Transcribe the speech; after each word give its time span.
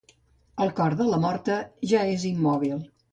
El 0.63 0.71
cor 0.79 0.95
de 1.01 1.07
la 1.09 1.19
morta 1.25 1.57
ja 1.91 2.01
és 2.15 2.25
immòbil. 2.31 2.81